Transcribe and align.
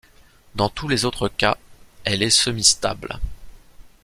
Dans 0.55 0.67
tous 0.69 0.87
les 0.87 1.05
autres 1.05 1.27
cas, 1.29 1.59
elle 2.05 2.23
est 2.23 2.31
semi-stable. 2.31 3.19